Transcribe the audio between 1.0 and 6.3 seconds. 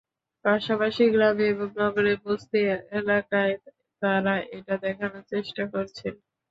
গ্রামে এবং নগরের বস্তি এলাকায় তাঁরা এটা দেখানোর চেষ্টা করছেন।